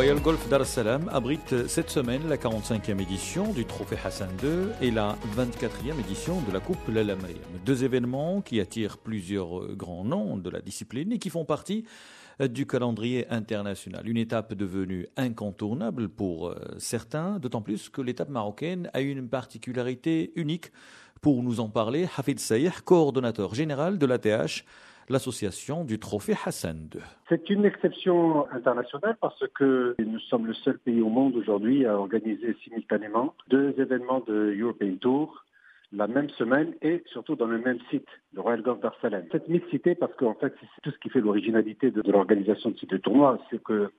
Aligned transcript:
Royal 0.00 0.20
Golf 0.22 0.48
Dar 0.48 0.62
es 0.62 0.78
abrite 1.12 1.68
cette 1.68 1.90
semaine 1.90 2.26
la 2.26 2.38
45e 2.38 3.02
édition 3.02 3.52
du 3.52 3.66
Trophée 3.66 3.98
Hassan 4.02 4.30
II 4.42 4.70
et 4.80 4.90
la 4.90 5.14
24e 5.36 6.00
édition 6.00 6.40
de 6.40 6.52
la 6.52 6.60
Coupe 6.60 6.88
Lala 6.88 7.16
Deux 7.66 7.84
événements 7.84 8.40
qui 8.40 8.60
attirent 8.60 8.96
plusieurs 8.96 9.76
grands 9.76 10.06
noms 10.06 10.38
de 10.38 10.48
la 10.48 10.62
discipline 10.62 11.12
et 11.12 11.18
qui 11.18 11.28
font 11.28 11.44
partie 11.44 11.84
du 12.40 12.66
calendrier 12.66 13.28
international. 13.28 14.08
Une 14.08 14.16
étape 14.16 14.54
devenue 14.54 15.06
incontournable 15.18 16.08
pour 16.08 16.48
euh, 16.48 16.56
certains, 16.78 17.38
d'autant 17.38 17.60
plus 17.60 17.90
que 17.90 18.00
l'étape 18.00 18.30
marocaine 18.30 18.88
a 18.94 19.02
une 19.02 19.28
particularité 19.28 20.32
unique. 20.34 20.72
Pour 21.20 21.42
nous 21.42 21.60
en 21.60 21.68
parler, 21.68 22.08
Hafid 22.16 22.40
Saïh, 22.40 22.70
coordonnateur 22.86 23.54
général 23.54 23.98
de 23.98 24.06
l'ATH, 24.06 24.64
l'association 25.10 25.84
du 25.84 25.98
Trophée 25.98 26.34
Hassan 26.44 26.88
II. 26.94 27.00
C'est 27.28 27.50
une 27.50 27.64
exception 27.64 28.50
internationale 28.52 29.16
parce 29.20 29.44
que 29.54 29.94
nous 29.98 30.20
sommes 30.20 30.46
le 30.46 30.54
seul 30.54 30.78
pays 30.78 31.00
au 31.00 31.08
monde 31.08 31.36
aujourd'hui 31.36 31.84
à 31.84 31.98
organiser 31.98 32.56
simultanément 32.64 33.34
deux 33.48 33.74
événements 33.78 34.20
de 34.20 34.56
European 34.58 34.96
Tour 35.00 35.44
la 35.92 36.06
même 36.06 36.30
semaine 36.30 36.74
et 36.82 37.02
surtout 37.06 37.34
dans 37.34 37.46
le 37.46 37.58
même 37.58 37.78
site, 37.90 38.06
le 38.32 38.40
Royal 38.40 38.62
Golf 38.62 38.80
d'Arsalem. 38.80 39.26
Cette 39.32 39.48
mixité, 39.48 39.94
parce 39.94 40.14
qu'en 40.14 40.34
fait, 40.34 40.54
c'est 40.60 40.82
tout 40.82 40.90
ce 40.90 40.98
qui 40.98 41.10
fait 41.10 41.20
l'originalité 41.20 41.90
de, 41.90 42.02
l'organisation 42.10 42.70
de 42.70 42.76
ce 42.76 42.96
tournoi, 42.96 43.38
c'est 43.50 43.62
que, 43.62 43.90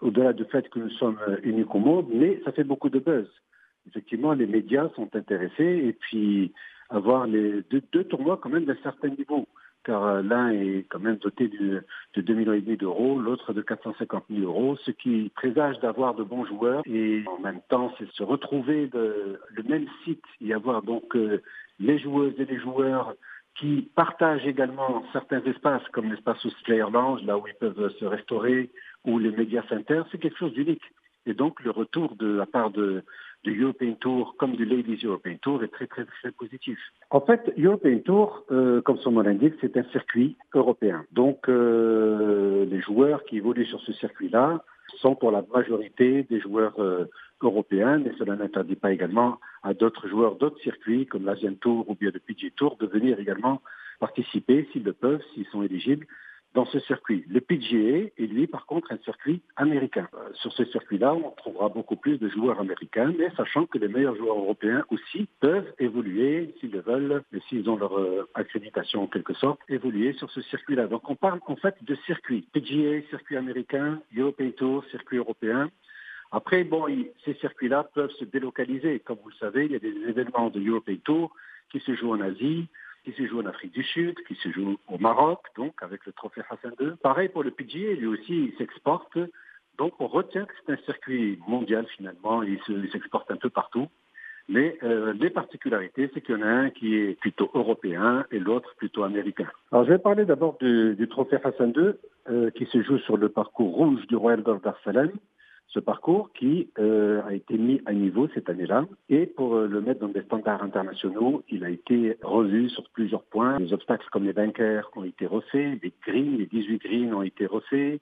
au-delà 0.00 0.32
du 0.32 0.44
fait 0.44 0.68
que 0.70 0.78
nous 0.78 0.90
sommes 0.90 1.18
uniques 1.42 1.74
au 1.74 1.80
monde, 1.80 2.06
mais 2.10 2.40
ça 2.44 2.52
fait 2.52 2.64
beaucoup 2.64 2.88
de 2.88 2.98
buzz. 2.98 3.28
Effectivement, 3.86 4.32
les 4.32 4.46
médias 4.46 4.88
sont 4.96 5.14
intéressés 5.14 5.82
et 5.84 5.92
puis 5.92 6.52
avoir 6.88 7.26
les 7.26 7.62
deux, 7.70 7.82
deux 7.92 8.04
tournois 8.04 8.38
quand 8.42 8.48
même 8.48 8.64
d'un 8.64 8.76
certain 8.82 9.08
niveau 9.08 9.46
car 9.88 10.04
euh, 10.04 10.22
l'un 10.22 10.50
est 10.50 10.84
quand 10.90 10.98
même 10.98 11.16
doté 11.16 11.48
de, 11.48 11.82
de 12.14 12.20
2 12.20 12.34
millions 12.34 12.76
d'euros, 12.76 13.18
l'autre 13.18 13.54
de 13.54 13.62
450 13.62 14.24
000 14.28 14.42
euros, 14.42 14.76
ce 14.84 14.90
qui 14.90 15.32
présage 15.34 15.80
d'avoir 15.80 16.14
de 16.14 16.22
bons 16.22 16.44
joueurs 16.44 16.82
et 16.84 17.24
en 17.26 17.40
même 17.40 17.60
temps 17.70 17.90
c'est 17.98 18.10
se 18.10 18.22
retrouver 18.22 18.90
le 18.92 19.62
même 19.66 19.86
site 20.04 20.22
et 20.44 20.52
avoir 20.52 20.82
donc 20.82 21.16
euh, 21.16 21.40
les 21.80 21.98
joueuses 21.98 22.34
et 22.38 22.44
les 22.44 22.58
joueurs 22.58 23.14
qui 23.58 23.88
partagent 23.94 24.46
également 24.46 25.02
certains 25.14 25.42
espaces 25.44 25.88
comme 25.92 26.10
l'espace 26.10 26.46
Player 26.64 26.84
Lounge, 26.92 27.22
là 27.22 27.38
où 27.38 27.48
ils 27.48 27.54
peuvent 27.54 27.90
se 27.98 28.04
restaurer, 28.04 28.70
ou 29.06 29.18
les 29.18 29.30
médias 29.30 29.62
Center, 29.70 30.02
c'est 30.12 30.18
quelque 30.18 30.38
chose 30.38 30.52
d'unique. 30.52 30.84
Et 31.24 31.32
donc 31.32 31.60
le 31.64 31.70
retour 31.70 32.14
de 32.16 32.26
la 32.26 32.46
part 32.46 32.70
de, 32.70 33.04
du 33.44 33.62
European 33.62 33.94
Tour 33.94 34.34
comme 34.38 34.56
du 34.56 34.64
Ladies 34.64 35.00
European 35.04 35.36
Tour 35.40 35.62
est 35.62 35.68
très 35.68 35.86
très 35.86 36.04
très 36.04 36.32
positif. 36.32 36.78
En 37.10 37.20
fait, 37.20 37.52
European 37.56 37.98
Tour, 38.04 38.44
euh, 38.50 38.80
comme 38.82 38.98
son 38.98 39.12
nom 39.12 39.20
l'indique, 39.20 39.54
c'est 39.60 39.76
un 39.76 39.84
circuit 39.84 40.36
européen. 40.54 41.04
Donc 41.12 41.48
euh, 41.48 42.64
les 42.66 42.80
joueurs 42.80 43.24
qui 43.24 43.36
évoluent 43.36 43.66
sur 43.66 43.80
ce 43.80 43.92
circuit-là 43.92 44.62
sont 44.96 45.14
pour 45.14 45.30
la 45.30 45.44
majorité 45.54 46.24
des 46.24 46.40
joueurs 46.40 46.78
euh, 46.78 47.04
européens, 47.40 47.98
mais 47.98 48.12
cela 48.18 48.36
n'interdit 48.36 48.76
pas 48.76 48.92
également 48.92 49.38
à 49.62 49.74
d'autres 49.74 50.08
joueurs 50.08 50.36
d'autres 50.36 50.60
circuits 50.60 51.06
comme 51.06 51.24
l'Asian 51.24 51.54
Tour 51.54 51.88
ou 51.88 51.94
bien 51.94 52.10
le 52.12 52.18
PG 52.18 52.52
Tour 52.56 52.76
de 52.80 52.86
venir 52.86 53.20
également 53.20 53.60
participer 54.00 54.68
s'ils 54.72 54.84
le 54.84 54.92
peuvent, 54.92 55.22
s'ils 55.34 55.46
sont 55.46 55.62
éligibles 55.62 56.06
dans 56.54 56.64
ce 56.66 56.80
circuit. 56.80 57.24
Le 57.28 57.40
PGA 57.40 58.10
est 58.16 58.26
lui 58.26 58.46
par 58.46 58.66
contre 58.66 58.92
un 58.92 58.98
circuit 58.98 59.42
américain. 59.56 60.08
Euh, 60.14 60.30
sur 60.34 60.52
ce 60.52 60.64
circuit-là, 60.64 61.14
on 61.14 61.30
trouvera 61.30 61.68
beaucoup 61.68 61.96
plus 61.96 62.18
de 62.18 62.28
joueurs 62.28 62.58
américains, 62.58 63.12
mais 63.18 63.30
sachant 63.36 63.66
que 63.66 63.78
les 63.78 63.88
meilleurs 63.88 64.16
joueurs 64.16 64.38
européens 64.38 64.84
aussi 64.90 65.28
peuvent 65.40 65.72
évoluer, 65.78 66.54
s'ils 66.58 66.70
le 66.70 66.80
veulent, 66.80 67.22
et 67.32 67.40
s'ils 67.48 67.68
ont 67.68 67.76
leur 67.76 67.98
euh, 67.98 68.28
accréditation 68.34 69.02
en 69.02 69.06
quelque 69.06 69.34
sorte, 69.34 69.60
évoluer 69.68 70.14
sur 70.14 70.30
ce 70.30 70.40
circuit-là. 70.42 70.86
Donc 70.86 71.08
on 71.10 71.16
parle 71.16 71.40
en 71.46 71.56
fait 71.56 71.76
de 71.82 71.94
circuits. 72.06 72.48
PGA, 72.52 73.06
circuit 73.10 73.36
américain, 73.36 74.00
European 74.16 74.50
Tour, 74.56 74.84
circuit 74.90 75.18
européen. 75.18 75.70
Après, 76.30 76.64
bon, 76.64 76.86
ces 77.24 77.34
circuits-là 77.34 77.88
peuvent 77.94 78.10
se 78.18 78.24
délocaliser. 78.24 79.00
Comme 79.00 79.18
vous 79.22 79.30
le 79.30 79.34
savez, 79.36 79.64
il 79.64 79.72
y 79.72 79.76
a 79.76 79.78
des 79.78 79.94
événements 80.08 80.50
de 80.50 80.60
European 80.60 80.96
Tour 81.02 81.32
qui 81.70 81.80
se 81.80 81.94
jouent 81.94 82.12
en 82.12 82.20
Asie, 82.20 82.66
qui 83.04 83.12
se 83.12 83.26
joue 83.26 83.40
en 83.40 83.46
Afrique 83.46 83.72
du 83.72 83.84
Sud, 83.84 84.16
qui 84.26 84.34
se 84.36 84.50
joue 84.50 84.78
au 84.88 84.98
Maroc, 84.98 85.40
donc 85.56 85.74
avec 85.82 86.04
le 86.06 86.12
trophée 86.12 86.42
Hassan 86.50 86.72
II. 86.80 86.92
Pareil 87.02 87.28
pour 87.28 87.42
le 87.42 87.50
PGA, 87.50 87.94
lui 87.94 88.06
aussi, 88.06 88.46
il 88.46 88.54
s'exporte. 88.58 89.18
Donc 89.78 89.94
on 90.00 90.06
retient 90.06 90.44
que 90.44 90.52
c'est 90.66 90.72
un 90.72 90.84
circuit 90.84 91.38
mondial 91.46 91.86
finalement, 91.96 92.42
il 92.42 92.60
s'exporte 92.92 93.30
un 93.30 93.36
peu 93.36 93.50
partout. 93.50 93.88
Mais 94.48 94.78
euh, 94.82 95.12
les 95.12 95.28
particularités, 95.28 96.10
c'est 96.12 96.22
qu'il 96.22 96.36
y 96.36 96.38
en 96.38 96.42
a 96.42 96.50
un 96.50 96.70
qui 96.70 96.96
est 96.96 97.20
plutôt 97.20 97.50
européen 97.52 98.24
et 98.32 98.38
l'autre 98.38 98.74
plutôt 98.76 99.04
américain. 99.04 99.46
Alors 99.70 99.84
je 99.84 99.90
vais 99.90 99.98
parler 99.98 100.24
d'abord 100.24 100.56
du, 100.58 101.06
trophée 101.10 101.36
Hassan 101.44 101.72
II 101.76 101.90
euh, 102.30 102.50
qui 102.50 102.64
se 102.66 102.82
joue 102.82 102.98
sur 102.98 103.18
le 103.18 103.28
parcours 103.28 103.74
rouge 103.74 104.06
du 104.06 104.16
Royal 104.16 104.42
Golf 104.42 104.62
d'Arsalan 104.62 105.10
ce 105.68 105.80
parcours 105.80 106.32
qui 106.32 106.70
euh, 106.78 107.22
a 107.26 107.34
été 107.34 107.58
mis 107.58 107.80
à 107.84 107.92
niveau 107.92 108.28
cette 108.34 108.48
année-là. 108.48 108.86
Et 109.10 109.26
pour 109.26 109.54
euh, 109.54 109.66
le 109.66 109.80
mettre 109.82 110.00
dans 110.00 110.08
des 110.08 110.22
standards 110.22 110.62
internationaux, 110.62 111.42
il 111.50 111.62
a 111.64 111.68
été 111.68 112.16
revu 112.22 112.70
sur 112.70 112.88
plusieurs 112.90 113.22
points. 113.22 113.58
Les 113.58 113.72
obstacles 113.72 114.06
comme 114.10 114.24
les 114.24 114.32
bunkers 114.32 114.90
ont 114.96 115.04
été 115.04 115.26
refaits, 115.26 115.78
les 115.82 115.92
greens, 116.06 116.38
les 116.38 116.46
18 116.46 116.78
greens 116.78 117.12
ont 117.12 117.22
été 117.22 117.44
refaits, 117.44 118.00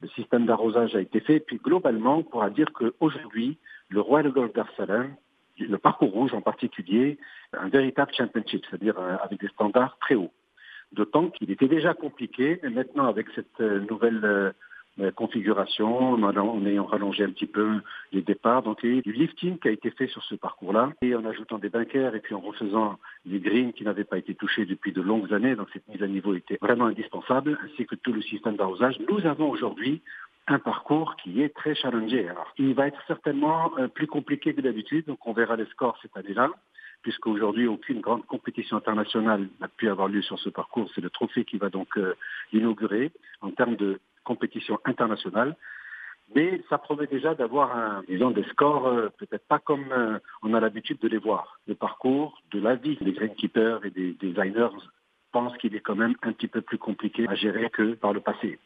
le 0.00 0.08
système 0.14 0.46
d'arrosage 0.46 0.94
a 0.94 1.00
été 1.00 1.18
fait. 1.18 1.40
Puis 1.40 1.56
globalement, 1.56 2.18
on 2.18 2.22
pourra 2.22 2.50
dire 2.50 2.72
qu'aujourd'hui, 2.72 3.58
le 3.88 4.00
Royal 4.00 4.30
Golf 4.30 4.52
d'Arsalan, 4.52 5.08
le 5.58 5.78
parcours 5.78 6.12
rouge 6.12 6.34
en 6.34 6.40
particulier, 6.40 7.18
un 7.52 7.68
véritable 7.68 8.12
championship, 8.14 8.64
c'est-à-dire 8.70 8.96
euh, 8.96 9.16
avec 9.24 9.40
des 9.40 9.48
standards 9.48 9.98
très 10.00 10.14
hauts. 10.14 10.32
D'autant 10.92 11.30
qu'il 11.30 11.50
était 11.50 11.68
déjà 11.68 11.94
compliqué, 11.94 12.60
mais 12.62 12.70
maintenant 12.70 13.06
avec 13.06 13.26
cette 13.34 13.58
nouvelle 13.58 14.24
euh, 14.24 14.52
configuration, 15.14 16.12
en 16.12 16.66
ayant 16.66 16.84
rallongé 16.84 17.24
un 17.24 17.30
petit 17.30 17.46
peu 17.46 17.80
les 18.12 18.22
départs. 18.22 18.62
Donc 18.62 18.80
il 18.82 18.90
y 18.90 18.92
a 18.94 18.96
eu 18.96 19.02
du 19.02 19.12
lifting 19.12 19.58
qui 19.58 19.68
a 19.68 19.70
été 19.70 19.90
fait 19.90 20.08
sur 20.08 20.22
ce 20.24 20.34
parcours-là, 20.34 20.92
et 21.02 21.14
en 21.14 21.24
ajoutant 21.24 21.58
des 21.58 21.68
bunkers 21.68 22.14
et 22.14 22.20
puis 22.20 22.34
en 22.34 22.40
refaisant 22.40 22.98
les 23.26 23.40
greens 23.40 23.72
qui 23.72 23.84
n'avaient 23.84 24.04
pas 24.04 24.18
été 24.18 24.34
touchés 24.34 24.66
depuis 24.66 24.92
de 24.92 25.02
longues 25.02 25.32
années. 25.32 25.56
Donc 25.56 25.68
cette 25.72 25.86
mise 25.88 26.02
à 26.02 26.06
niveau 26.06 26.34
était 26.34 26.58
vraiment 26.60 26.86
indispensable, 26.86 27.58
ainsi 27.64 27.86
que 27.86 27.94
tout 27.94 28.12
le 28.12 28.22
système 28.22 28.56
d'arrosage. 28.56 28.98
Nous 29.08 29.26
avons 29.26 29.50
aujourd'hui 29.50 30.02
un 30.46 30.58
parcours 30.58 31.16
qui 31.16 31.42
est 31.42 31.54
très 31.54 31.74
challengé. 31.74 32.26
Alors, 32.28 32.52
il 32.56 32.74
va 32.74 32.86
être 32.86 33.00
certainement 33.06 33.70
euh, 33.78 33.86
plus 33.86 34.06
compliqué 34.06 34.54
que 34.54 34.62
d'habitude, 34.62 35.04
donc 35.06 35.26
on 35.26 35.34
verra 35.34 35.56
les 35.56 35.66
scores 35.66 35.98
cette 36.02 36.16
année-là 36.16 36.50
puisqu'aujourd'hui 37.02 37.66
aucune 37.66 38.00
grande 38.00 38.26
compétition 38.26 38.76
internationale 38.76 39.48
n'a 39.60 39.68
pu 39.68 39.88
avoir 39.88 40.08
lieu 40.08 40.22
sur 40.22 40.38
ce 40.38 40.48
parcours. 40.48 40.90
C'est 40.94 41.00
le 41.00 41.10
trophée 41.10 41.44
qui 41.44 41.56
va 41.56 41.70
donc 41.70 41.96
euh, 41.96 42.14
l'inaugurer 42.52 43.12
en 43.40 43.50
termes 43.50 43.76
de 43.76 44.00
compétition 44.30 44.78
internationale. 44.84 45.56
Mais 46.34 46.62
ça 46.68 46.76
promet 46.76 47.06
déjà 47.06 47.34
d'avoir, 47.34 48.02
disons, 48.06 48.30
des 48.30 48.44
scores 48.52 48.86
euh, 48.86 49.08
peut-être 49.18 49.46
pas 49.48 49.58
comme 49.58 49.90
euh, 49.92 50.18
on 50.42 50.52
a 50.52 50.60
l'habitude 50.60 50.98
de 51.00 51.08
les 51.08 51.16
voir. 51.16 51.58
Le 51.66 51.74
parcours 51.74 52.42
de 52.52 52.60
la 52.60 52.74
vie 52.74 52.98
des 53.00 53.12
greenkeepers 53.12 53.84
et 53.86 53.90
des, 53.90 54.12
designers 54.12 54.76
pensent 55.32 55.56
qu'il 55.56 55.74
est 55.74 55.80
quand 55.80 55.96
même 55.96 56.16
un 56.22 56.32
petit 56.32 56.48
peu 56.48 56.60
plus 56.60 56.78
compliqué 56.78 57.26
à 57.28 57.34
gérer 57.34 57.70
que 57.70 57.94
par 57.94 58.12
le 58.12 58.20
passé. 58.20 58.58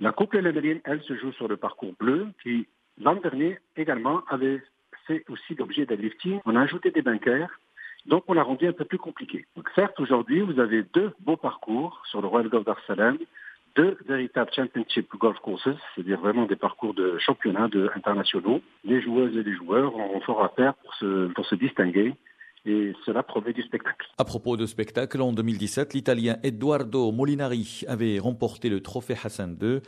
La 0.00 0.12
Coupe 0.12 0.34
Lénérienne, 0.34 0.80
elle, 0.84 1.02
se 1.02 1.14
joue 1.16 1.32
sur 1.32 1.48
le 1.48 1.56
parcours 1.56 1.94
bleu 1.98 2.26
qui, 2.42 2.66
l'an 3.00 3.16
dernier, 3.16 3.58
également, 3.76 4.22
avait 4.28 4.62
fait 5.06 5.24
aussi 5.30 5.54
l'objet 5.54 5.86
d'un 5.86 5.96
lifting. 5.96 6.40
On 6.44 6.56
a 6.56 6.60
ajouté 6.60 6.90
des 6.90 7.02
bunkers, 7.02 7.50
donc 8.06 8.24
on 8.28 8.34
l'a 8.34 8.42
rendu 8.42 8.66
un 8.66 8.72
peu 8.72 8.84
plus 8.84 8.98
compliqué. 8.98 9.46
Certes, 9.74 9.98
aujourd'hui, 9.98 10.40
vous 10.40 10.60
avez 10.60 10.82
deux 10.94 11.12
beaux 11.20 11.36
parcours 11.36 12.02
sur 12.10 12.20
le 12.20 12.28
Royal 12.28 12.50
Golf 12.50 12.64
d'Arsalem, 12.64 13.16
deux 13.78 13.96
véritables 14.08 14.50
championship 14.52 15.08
golf 15.18 15.38
courses, 15.38 15.68
c'est-à-dire 15.94 16.20
vraiment 16.20 16.46
des 16.46 16.56
parcours 16.56 16.94
de 16.94 17.16
championnat 17.18 17.68
de, 17.68 17.88
internationaux. 17.94 18.60
Les 18.84 19.00
joueuses 19.00 19.36
et 19.36 19.44
les 19.44 19.54
joueurs 19.54 19.94
ont 19.94 20.20
fort 20.22 20.42
à 20.42 20.48
faire 20.50 20.74
pour 20.74 20.94
se, 20.94 21.28
pour 21.28 21.46
se 21.46 21.54
distinguer 21.54 22.12
et 22.66 22.92
cela 23.06 23.22
promet 23.22 23.52
du 23.52 23.62
spectacle. 23.62 24.06
À 24.18 24.24
propos 24.24 24.56
de 24.56 24.66
spectacle, 24.66 25.22
en 25.22 25.32
2017, 25.32 25.94
l'Italien 25.94 26.36
Eduardo 26.42 27.12
Molinari 27.12 27.84
avait 27.86 28.18
remporté 28.18 28.68
le 28.68 28.80
trophée 28.80 29.14
Hassan 29.22 29.56
II 29.62 29.80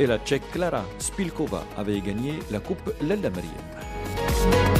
et 0.00 0.06
la 0.06 0.18
Tchèque 0.18 0.50
Clara 0.52 0.82
Spilkova 0.98 1.62
avait 1.76 2.00
gagné 2.00 2.32
la 2.50 2.58
Coupe 2.58 2.90
Lella 3.00 3.30
Mariam. 3.30 4.75